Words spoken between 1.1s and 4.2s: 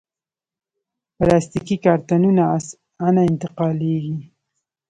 پلاستيکي کارتنونه اسانه انتقالېږي.